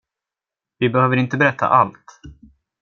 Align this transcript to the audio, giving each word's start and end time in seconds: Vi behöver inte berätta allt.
Vi 0.79 0.89
behöver 0.89 1.15
inte 1.17 1.37
berätta 1.37 1.67
allt. 1.67 2.21